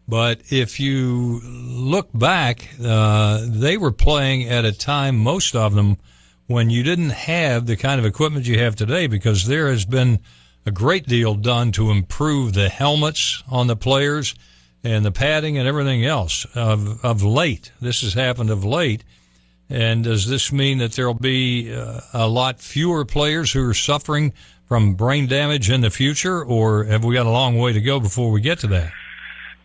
but 0.09 0.41
if 0.51 0.81
you 0.81 1.41
look 1.45 2.09
back, 2.13 2.69
uh, 2.83 3.45
they 3.47 3.77
were 3.77 3.93
playing 3.93 4.49
at 4.49 4.65
a 4.65 4.73
time, 4.73 5.17
most 5.17 5.55
of 5.55 5.75
them, 5.75 5.99
when 6.47 6.69
you 6.69 6.83
didn't 6.83 7.11
have 7.11 7.67
the 7.67 7.77
kind 7.77 7.99
of 7.99 8.07
equipment 8.07 8.47
you 8.47 8.59
have 8.59 8.77
today 8.77 9.07
because 9.07 9.47
there 9.47 9.69
has 9.69 9.85
been 9.85 10.19
a 10.67 10.71
great 10.71 11.07
deal 11.07 11.35
done 11.35 11.73
to 11.73 11.91
improve 11.91 12.55
the 12.55 12.69
helmets 12.69 13.43
on 13.49 13.67
the 13.67 13.77
players 13.77 14.35
and 14.83 15.05
the 15.05 15.13
padding 15.13 15.59
and 15.59 15.67
everything 15.67 16.05
else 16.05 16.47
of, 16.55 17.05
of 17.05 17.23
late. 17.23 17.73
This 17.81 18.03
has 18.03 18.15
happened 18.15 18.51
of 18.51 18.65
late. 18.65 19.05
And 19.71 20.05
does 20.05 20.29
this 20.29 20.53
mean 20.53 20.79
that 20.79 20.93
there'll 20.93 21.15
be 21.15 21.75
uh, 21.75 22.01
a 22.13 22.29
lot 22.29 22.61
fewer 22.61 23.05
players 23.05 23.53
who 23.53 23.67
are 23.67 23.75
suffering 23.75 24.33
from 24.69 24.95
brain 24.95 25.27
damage 25.27 25.71
in 25.71 25.81
the 25.81 25.91
future, 25.91 26.45
or 26.45 26.85
have 26.85 27.05
we 27.05 27.15
got 27.15 27.27
a 27.27 27.31
long 27.31 27.59
way 27.59 27.73
to 27.73 27.81
go 27.81 28.01
before 28.01 28.31
we 28.31 28.41
get 28.41 28.59
to 28.61 28.67
that? 28.69 28.93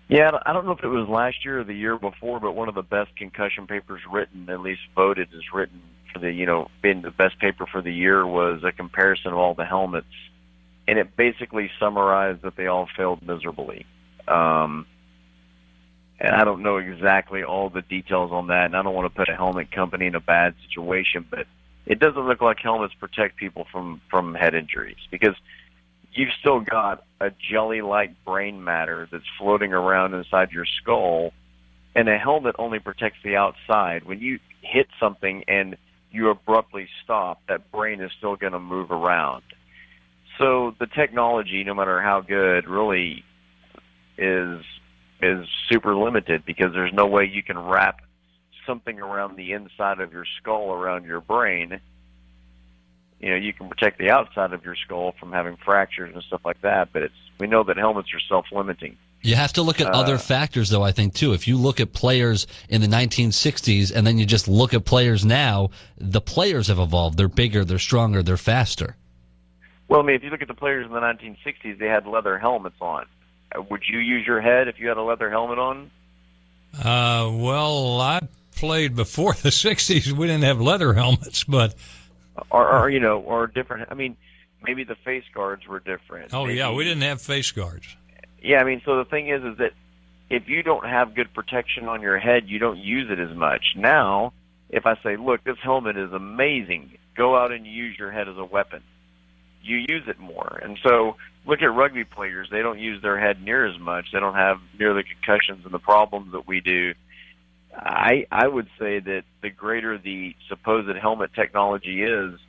Yeah, 0.08 0.32
I 0.46 0.53
don't 0.53 0.65
know 0.65 0.72
if 0.72 0.84
it 0.84 0.88
was 0.88 1.08
last 1.08 1.46
year 1.46 1.60
or 1.60 1.63
the 1.63 1.74
year 1.74 1.98
before, 1.98 2.39
but 2.39 2.53
one 2.53 2.68
of 2.68 2.75
the 2.75 2.82
best 2.82 3.15
concussion 3.15 3.68
papers 3.68 4.01
written, 4.12 4.50
at 4.50 4.62
least 4.62 4.82
voted 4.96 5.29
as 5.36 5.53
written 5.53 5.82
for 6.12 6.20
the, 6.20 6.32
you 6.32 6.46
know, 6.46 6.70
being 6.82 7.01
the 7.01 7.12
best 7.12 7.39
paper 7.39 7.65
for 7.65 7.82
the 7.82 7.94
year 7.94 8.25
was 8.25 8.63
a 8.63 8.72
comparison 8.72 9.32
of 9.32 9.38
all 9.38 9.53
the 9.53 9.65
helmets. 9.65 10.08
And 10.89 10.98
it 10.98 11.15
basically 11.15 11.69
summarized 11.79 12.41
that 12.41 12.55
they 12.55 12.65
all 12.65 12.88
failed 12.98 13.22
miserably. 13.22 13.86
Um, 14.27 14.88
and 16.19 16.36
I 16.36 16.43
don't 16.43 16.63
know 16.63 16.77
exactly 16.77 17.43
all 17.43 17.69
the 17.69 17.84
details 17.84 18.31
on 18.31 18.48
that, 18.48 18.65
and 18.65 18.75
I 18.75 18.81
don't 18.81 18.96
want 18.96 19.05
to 19.05 19.15
put 19.15 19.29
a 19.29 19.36
helmet 19.36 19.72
company 19.72 20.08
in 20.08 20.15
a 20.15 20.19
bad 20.19 20.55
situation, 20.67 21.27
but 21.29 21.46
it 21.86 22.00
doesn't 22.00 22.25
look 22.27 22.41
like 22.41 22.58
helmets 22.60 22.96
protect 23.00 23.38
people 23.38 23.67
from 23.72 24.01
from 24.10 24.34
head 24.34 24.55
injuries 24.55 24.98
because 25.12 25.36
you've 26.12 26.34
still 26.39 26.60
got 26.60 27.03
a 27.22 27.29
jelly-like 27.51 28.25
brain 28.25 28.63
matter 28.63 29.08
that's 29.12 29.29
floating 29.38 29.74
around 29.74 30.15
inside 30.15 30.51
your 30.51 30.65
skull, 30.81 31.34
and 31.93 32.10
a 32.10 32.17
helmet 32.17 32.55
only 32.58 32.79
protects 32.79 33.19
the 33.24 33.36
outside. 33.36 34.05
When 34.05 34.19
you 34.19 34.39
hit 34.63 34.88
something 35.00 35.43
and 35.48 35.77
you 36.12 36.29
abruptly 36.29 36.89
stop, 37.03 37.41
that 37.48 37.72
brain 37.72 38.01
is 38.01 38.12
still 38.17 38.36
going 38.36 38.53
to 38.53 38.60
move 38.60 38.89
around. 38.89 39.43
So 40.39 40.74
the 40.79 40.88
technology, 40.88 41.63
no 41.65 41.75
matter 41.75 42.01
how 42.01 42.22
good, 42.22 42.67
really 42.67 43.24
is 44.17 44.63
is 45.22 45.46
super 45.69 45.96
limited 45.96 46.46
because 46.46 46.72
there's 46.74 46.93
no 46.93 47.05
way 47.05 47.25
you 47.25 47.43
can 47.43 47.60
wrap 47.60 48.00
something 48.65 49.00
around 49.01 49.36
the 49.36 49.51
inside 49.51 50.00
of 50.00 50.13
your 50.13 50.25
skull 50.39 50.72
around 50.72 51.03
your 51.03 51.19
brain. 51.19 51.81
You 53.19 53.31
know, 53.31 53.36
you 53.36 53.51
can 53.51 53.67
protect 53.67 53.98
the 54.00 54.12
outside 54.12 54.53
of 54.53 54.63
your 54.63 54.75
skull 54.75 55.13
from 55.19 55.34
having 55.34 55.58
fractures 55.58 56.13
and 56.13 56.24
stuff 56.24 56.41
like 56.46 56.62
that, 56.62 56.93
but 56.93 57.03
it's 57.03 57.13
we 57.38 57.48
know 57.48 57.63
that 57.63 57.75
helmets 57.75 58.10
are 58.13 58.22
self-limiting. 58.29 58.98
You 59.22 59.36
have 59.36 59.51
to 59.53 59.62
look 59.62 59.81
at 59.81 59.88
uh, 59.88 59.98
other 59.98 60.17
factors, 60.17 60.69
though, 60.69 60.84
I 60.84 60.93
think, 60.93 61.13
too. 61.13 61.34
If 61.34 61.46
you 61.46 61.58
look 61.58 61.81
at 61.81 61.91
players 61.91 62.48
in 62.69 62.79
the 62.79 62.88
1960s 62.88 63.93
and 63.93 64.08
then 64.08 64.17
you 64.17 64.25
just 64.25 64.48
look 64.48 64.74
at 64.74 64.86
players 64.86 65.25
now, 65.25 65.72
the 65.98 66.22
players 66.22 66.67
have 66.67 66.79
evolved. 66.79 67.17
They're 67.17 67.27
bigger, 67.27 67.65
they're 67.65 67.79
stronger, 67.79 68.24
they're 68.24 68.38
faster. 68.38 68.96
Well, 69.89 70.01
I 70.01 70.03
mean, 70.03 70.15
if 70.15 70.24
you 70.24 70.29
look 70.29 70.43
at 70.43 70.48
the 70.48 70.53
players 70.53 70.86
in 70.86 70.93
the 70.93 71.00
1960s, 71.00 71.79
they 71.79 71.88
had 71.88 72.05
leather 72.05 72.38
helmets 72.38 72.75
on. 72.79 73.05
Uh, 73.53 73.63
would 73.63 73.81
you 73.91 73.98
use 73.98 74.25
your 74.25 74.39
head 74.39 74.67
if 74.67 74.79
you 74.79 74.88
had 74.88 74.98
a 74.98 75.01
leather 75.01 75.31
helmet 75.31 75.58
on? 75.58 75.91
Uh, 76.77 77.31
well, 77.34 78.00
I 78.00 78.22
played 78.55 78.96
before 78.96 79.34
the 79.41 79.50
'60s. 79.50 80.12
We 80.12 80.27
didn't 80.27 80.43
have 80.43 80.62
leather 80.62 80.93
helmets, 80.93 81.43
but 81.43 81.74
or, 82.51 82.69
or 82.72 82.89
you 82.91 83.00
know, 83.00 83.19
or 83.22 83.48
different. 83.48 83.88
I 83.89 83.96
mean, 83.96 84.15
maybe 84.62 84.84
the 84.84 84.96
face 84.96 85.24
guards 85.34 85.67
were 85.67 85.79
different. 85.79 86.31
Oh 86.36 86.46
maybe, 86.46 86.60
yeah, 86.60 86.72
we 86.72 86.84
didn't 86.84 87.01
have 87.01 87.19
face 87.19 87.51
guards. 87.51 87.98
Yeah, 88.43 88.60
I 88.60 88.65
mean, 88.65 88.84
so 88.86 88.98
the 88.98 89.05
thing 89.05 89.29
is, 89.29 89.43
is 89.43 89.58
that 89.58 89.72
if 90.29 90.48
you 90.48 90.62
don't 90.62 90.86
have 90.86 91.15
good 91.15 91.34
protection 91.34 91.88
on 91.88 92.03
your 92.03 92.19
head, 92.19 92.43
you 92.48 92.60
don't 92.60 92.77
use 92.77 93.10
it 93.10 93.19
as 93.19 93.36
much. 93.36 93.74
Now, 93.75 94.34
if 94.69 94.86
I 94.86 94.96
say, 95.01 95.17
look, 95.17 95.43
this 95.43 95.58
helmet 95.63 95.98
is 95.98 96.13
amazing, 96.13 96.91
go 97.17 97.36
out 97.36 97.51
and 97.51 97.65
use 97.65 97.98
your 97.98 98.12
head 98.12 98.29
as 98.29 98.38
a 98.38 98.46
weapon 98.46 98.84
you 99.62 99.78
use 99.78 100.04
it 100.08 100.20
more. 100.20 100.60
And 100.63 100.78
so 100.84 101.16
look 101.46 101.62
at 101.62 101.74
rugby 101.74 102.04
players. 102.04 102.50
They 102.51 102.62
don't 102.62 102.80
use 102.80 103.01
their 103.01 103.20
head 103.20 103.44
near 103.44 103.66
as 103.66 103.80
much. 103.80 104.12
They 104.12 104.20
don't 104.20 104.36
have 104.36 104.60
near 104.78 104.94
the 104.94 105.04
concussions 105.04 105.66
and 105.66 105.74
the 105.74 105.80
problems 105.80 106.32
that 106.32 106.48
we 106.48 106.62
do. 106.62 106.94
I 107.75 108.25
I 108.32 108.48
would 108.48 108.68
say 108.80 109.00
that 109.00 109.24
the 109.42 109.50
greater 109.50 109.98
the 109.98 110.36
supposed 110.48 110.96
helmet 110.98 111.34
technology 111.34 112.04
is, 112.04 112.39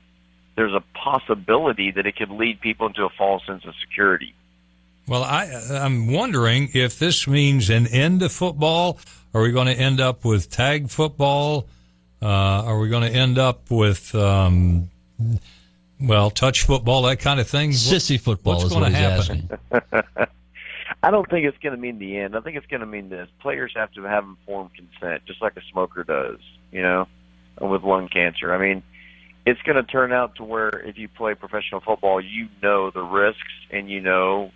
there's 0.57 0.73
a 0.73 0.83
possibility 0.99 1.91
that 1.93 2.07
it 2.07 2.17
could 2.17 2.31
lead 2.31 2.61
people 2.61 2.87
into 2.87 3.05
a 3.05 3.11
false 3.11 3.45
sense 3.47 3.65
of 3.65 3.75
security. 3.81 4.35
Well, 5.07 5.23
I 5.23 5.51
I'm 5.73 6.13
wondering 6.13 6.71
if 6.75 6.99
this 6.99 7.27
means 7.27 7.71
an 7.71 7.87
end 7.87 8.21
to 8.21 8.29
football. 8.29 8.99
Are 9.33 9.43
we 9.43 9.53
going 9.53 9.69
to 9.69 9.75
end 9.75 10.01
up 10.01 10.25
with 10.25 10.51
tag 10.51 10.91
football? 10.91 11.67
Uh, 12.23 12.27
are 12.27 12.79
we 12.79 12.89
going 12.89 13.11
to 13.11 13.17
end 13.17 13.39
up 13.39 13.71
with 13.71 14.15
um, 14.15 14.91
well, 16.01 16.31
touch 16.31 16.65
football, 16.65 17.03
that 17.03 17.21
kind 17.21 17.41
of 17.41 17.49
thing. 17.49 17.71
Sissy 17.71 18.19
football 18.19 18.55
What's 18.55 18.65
is 18.67 18.73
going 18.73 18.83
what 18.83 18.93
to 18.93 18.97
happen. 18.97 20.29
I 21.03 21.11
don't 21.11 21.29
think 21.31 21.47
it's 21.47 21.59
going 21.59 21.75
to 21.75 21.81
mean 21.81 21.99
the 21.99 22.19
end. 22.19 22.37
I 22.37 22.41
think 22.41 22.57
it's 22.57 22.67
going 22.67 22.81
to 22.81 22.87
mean 22.87 23.09
this: 23.09 23.29
players 23.41 23.73
have 23.77 23.93
to 23.93 24.03
have 24.03 24.25
informed 24.25 24.71
consent, 24.75 25.23
just 25.27 25.41
like 25.41 25.57
a 25.57 25.63
smoker 25.71 26.05
does. 26.05 26.39
You 26.73 26.83
know, 26.83 27.09
with 27.61 27.83
lung 27.83 28.09
cancer. 28.09 28.53
I 28.53 28.59
mean, 28.59 28.83
it's 29.47 29.61
going 29.63 29.77
to 29.77 29.83
turn 29.83 30.13
out 30.13 30.37
to 30.37 30.45
where 30.45 30.69
if 30.69 30.99
you 30.99 31.09
play 31.09 31.35
professional 31.35 31.81
football, 31.81 32.21
you 32.21 32.49
know 32.63 32.91
the 32.91 33.03
risks, 33.03 33.41
and 33.71 33.91
you 33.91 34.01
know, 34.01 34.53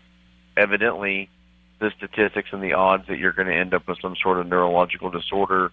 evidently, 0.57 1.31
the 1.81 1.91
statistics 1.97 2.51
and 2.53 2.63
the 2.63 2.75
odds 2.75 3.07
that 3.09 3.19
you're 3.19 3.33
going 3.33 3.49
to 3.49 3.55
end 3.55 3.75
up 3.75 3.89
with 3.89 3.99
some 4.01 4.17
sort 4.17 4.39
of 4.39 4.47
neurological 4.47 5.11
disorder 5.11 5.73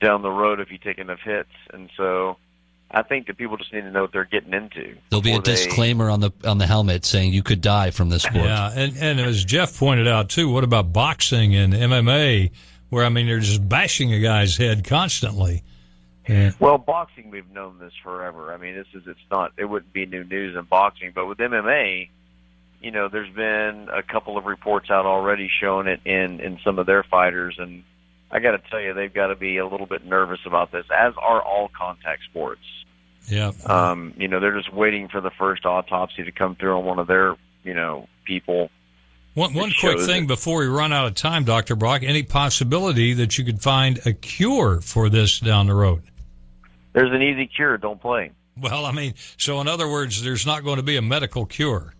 down 0.00 0.22
the 0.22 0.30
road 0.30 0.60
if 0.60 0.70
you 0.70 0.78
take 0.78 0.98
enough 0.98 1.20
hits, 1.20 1.50
and 1.72 1.90
so 1.96 2.36
I 2.92 3.02
think 3.02 3.28
that 3.28 3.36
people 3.36 3.56
just 3.56 3.72
need 3.72 3.82
to 3.82 3.90
know 3.90 4.02
what 4.02 4.12
they're 4.12 4.24
getting 4.24 4.52
into. 4.52 4.96
There'll 5.10 5.22
be 5.22 5.32
a 5.32 5.40
disclaimer 5.40 6.06
they... 6.06 6.12
on 6.12 6.20
the 6.20 6.32
on 6.44 6.58
the 6.58 6.66
helmet 6.66 7.04
saying 7.04 7.32
you 7.32 7.42
could 7.42 7.60
die 7.60 7.90
from 7.90 8.08
this 8.08 8.24
sport. 8.24 8.44
Yeah, 8.44 8.72
and 8.74 8.96
and 8.96 9.20
as 9.20 9.44
Jeff 9.44 9.78
pointed 9.78 10.08
out 10.08 10.28
too, 10.28 10.48
what 10.50 10.64
about 10.64 10.92
boxing 10.92 11.54
and 11.54 11.72
MMA, 11.72 12.50
where 12.88 13.04
I 13.04 13.08
mean 13.08 13.26
they're 13.26 13.38
just 13.38 13.68
bashing 13.68 14.12
a 14.12 14.20
guy's 14.20 14.56
head 14.56 14.84
constantly. 14.84 15.62
Yeah. 16.28 16.52
Well, 16.58 16.78
boxing 16.78 17.30
we've 17.30 17.50
known 17.50 17.78
this 17.78 17.92
forever. 18.02 18.52
I 18.52 18.56
mean, 18.56 18.74
this 18.74 18.86
is 18.94 19.06
it's 19.06 19.18
not 19.30 19.52
it 19.56 19.66
wouldn't 19.66 19.92
be 19.92 20.06
new 20.06 20.24
news 20.24 20.56
in 20.56 20.64
boxing, 20.64 21.12
but 21.14 21.26
with 21.26 21.38
MMA, 21.38 22.08
you 22.80 22.90
know, 22.90 23.08
there's 23.08 23.32
been 23.32 23.88
a 23.92 24.02
couple 24.02 24.36
of 24.36 24.46
reports 24.46 24.90
out 24.90 25.06
already 25.06 25.48
showing 25.60 25.86
it 25.86 26.00
in 26.04 26.40
in 26.40 26.58
some 26.64 26.78
of 26.78 26.86
their 26.86 27.04
fighters 27.04 27.56
and 27.58 27.84
I 28.30 28.38
got 28.38 28.52
to 28.52 28.70
tell 28.70 28.80
you, 28.80 28.94
they've 28.94 29.12
got 29.12 29.28
to 29.28 29.36
be 29.36 29.56
a 29.58 29.66
little 29.66 29.86
bit 29.86 30.04
nervous 30.04 30.40
about 30.46 30.70
this, 30.70 30.84
as 30.96 31.14
are 31.16 31.42
all 31.42 31.70
contact 31.76 32.22
sports. 32.24 32.62
Yeah. 33.26 33.52
Um, 33.66 34.14
you 34.16 34.28
know, 34.28 34.40
they're 34.40 34.56
just 34.56 34.72
waiting 34.72 35.08
for 35.08 35.20
the 35.20 35.30
first 35.30 35.64
autopsy 35.64 36.24
to 36.24 36.32
come 36.32 36.56
through 36.56 36.78
on 36.78 36.84
one 36.84 36.98
of 36.98 37.06
their, 37.06 37.36
you 37.64 37.74
know, 37.74 38.08
people. 38.24 38.70
One, 39.34 39.54
one 39.54 39.72
quick 39.78 40.00
thing 40.00 40.26
before 40.26 40.58
we 40.58 40.66
run 40.66 40.92
out 40.92 41.06
of 41.06 41.14
time, 41.14 41.44
Dr. 41.44 41.76
Brock, 41.76 42.02
any 42.02 42.22
possibility 42.22 43.14
that 43.14 43.38
you 43.38 43.44
could 43.44 43.60
find 43.60 44.00
a 44.04 44.12
cure 44.12 44.80
for 44.80 45.08
this 45.08 45.38
down 45.38 45.66
the 45.66 45.74
road? 45.74 46.02
There's 46.92 47.12
an 47.12 47.22
easy 47.22 47.46
cure. 47.46 47.78
Don't 47.78 48.00
play. 48.00 48.32
Well, 48.60 48.84
I 48.84 48.92
mean, 48.92 49.14
so 49.38 49.60
in 49.60 49.68
other 49.68 49.88
words, 49.88 50.22
there's 50.22 50.46
not 50.46 50.64
going 50.64 50.76
to 50.76 50.82
be 50.82 50.96
a 50.96 51.02
medical 51.02 51.46
cure. 51.46 51.94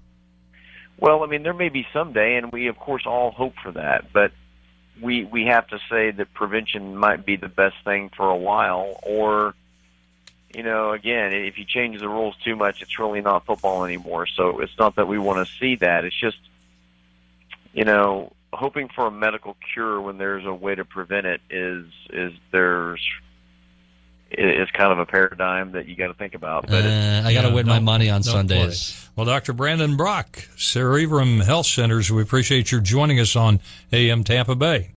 Well, 0.98 1.22
I 1.22 1.26
mean, 1.26 1.42
there 1.44 1.54
may 1.54 1.68
be 1.70 1.86
someday, 1.92 2.36
and 2.36 2.52
we, 2.52 2.66
of 2.66 2.76
course, 2.76 3.04
all 3.06 3.30
hope 3.30 3.54
for 3.62 3.72
that. 3.72 4.12
But 4.12 4.32
we 5.00 5.24
we 5.24 5.46
have 5.46 5.66
to 5.68 5.78
say 5.90 6.10
that 6.10 6.32
prevention 6.34 6.96
might 6.96 7.24
be 7.24 7.36
the 7.36 7.48
best 7.48 7.76
thing 7.84 8.10
for 8.10 8.28
a 8.28 8.36
while, 8.36 8.98
or 9.02 9.54
you 10.54 10.62
know, 10.62 10.92
again, 10.92 11.32
if 11.32 11.58
you 11.58 11.64
change 11.64 12.00
the 12.00 12.08
rules 12.08 12.36
too 12.44 12.56
much, 12.56 12.82
it's 12.82 12.98
really 12.98 13.20
not 13.20 13.46
football 13.46 13.84
anymore. 13.84 14.26
So 14.26 14.60
it's 14.60 14.76
not 14.78 14.96
that 14.96 15.06
we 15.06 15.18
want 15.18 15.46
to 15.46 15.52
see 15.54 15.76
that. 15.76 16.04
It's 16.04 16.18
just, 16.18 16.38
you 17.72 17.84
know, 17.84 18.32
hoping 18.52 18.88
for 18.88 19.06
a 19.06 19.10
medical 19.10 19.56
cure 19.72 20.00
when 20.00 20.18
there's 20.18 20.44
a 20.44 20.52
way 20.52 20.74
to 20.74 20.84
prevent 20.84 21.26
it 21.26 21.40
is 21.50 21.86
is 22.10 22.32
there's 22.50 23.00
is 24.32 24.70
kind 24.70 24.92
of 24.92 24.98
a 24.98 25.06
paradigm 25.06 25.72
that 25.72 25.86
you 25.86 25.96
got 25.96 26.08
to 26.08 26.14
think 26.14 26.34
about. 26.34 26.66
But 26.66 26.84
uh, 26.84 27.22
I 27.24 27.32
got 27.32 27.42
to 27.42 27.48
yeah, 27.48 27.54
win 27.54 27.66
my 27.66 27.80
money 27.80 28.10
on 28.10 28.22
Sundays. 28.22 28.92
Play. 28.92 29.10
Well, 29.16 29.26
Dr. 29.26 29.52
Brandon 29.52 29.96
Brock, 29.96 30.48
Cerebrum 30.56 31.40
Health 31.40 31.66
Centers, 31.66 32.10
we 32.10 32.22
appreciate 32.22 32.70
your 32.70 32.80
joining 32.80 33.18
us 33.20 33.36
on 33.36 33.60
AM 33.92 34.24
Tampa 34.24 34.54
Bay. 34.54 34.88